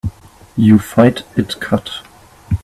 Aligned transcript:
You 0.57 0.79
fight 0.79 1.21
it 1.37 1.59
cut. 1.59 2.01